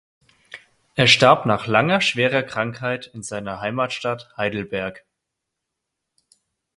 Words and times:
Er 0.95 1.05
starb 1.05 1.45
nach 1.45 1.67
langer 1.67 2.01
schwerer 2.01 2.41
Krankheit 2.41 3.05
in 3.13 3.21
seiner 3.21 3.61
Heimatstadt 3.61 4.33
Heidelberg. 4.35 5.05